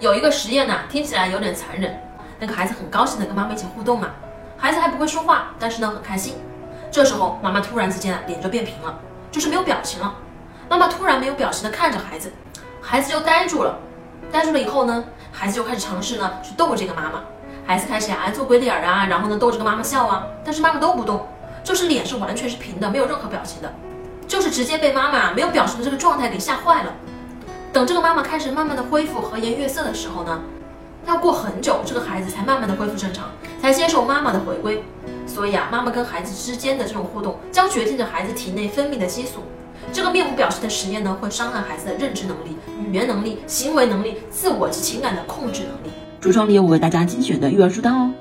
[0.00, 2.00] 有一个实验呢，听起来有点残忍。
[2.38, 4.10] 那个孩子很高兴的跟妈妈一起互动嘛，
[4.56, 6.36] 孩子还不会说话，但是呢很开心。
[6.88, 8.96] 这时候妈妈突然之间啊脸就变平了，
[9.32, 10.14] 就是没有表情了。
[10.68, 12.32] 妈妈突然没有表情的看着孩子，
[12.80, 13.76] 孩子就呆住了。
[14.30, 17.24] 呆住了以后呢，孩子就开始尝试呢去逗这个妈妈。
[17.66, 21.26] 孩子开始啊做鬼脸啊，然后呢逗这个妈妈笑啊，但是妈妈都不动，
[21.64, 23.74] 就是脸是完全是平的，没有任何表情的，
[24.28, 26.92] 就是直接被妈妈没有表情的这个状态给吓坏了。
[27.78, 30.40] 等这个妈妈开始慢慢的恢复和颜悦色的时候呢，
[31.06, 33.30] 要过很久，这个孩子才慢慢的恢复正常，
[33.62, 34.82] 才接受妈妈的回归。
[35.28, 39.44] 所以啊，妈妈跟孩子之间的这种互动，将决定着孩子体内分泌的激素。
[39.92, 45.94] 这个面部表情的实验呢，会伤害孩子的认知能力、语言能力、行为能力、自我及情感的控制能力。
[46.20, 48.12] 橱窗里有我为大家精选的育儿书单哦。